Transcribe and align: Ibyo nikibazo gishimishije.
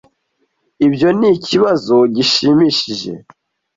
Ibyo 0.85 1.09
nikibazo 1.19 1.95
gishimishije. 2.15 3.11